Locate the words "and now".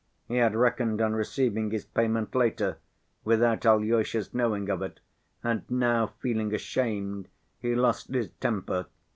5.43-6.07